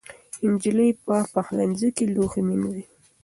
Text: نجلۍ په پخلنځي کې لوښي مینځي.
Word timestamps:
نجلۍ 0.49 0.89
په 1.05 1.15
پخلنځي 1.33 1.89
کې 1.97 2.05
لوښي 2.13 2.41
مینځي. 2.47 2.83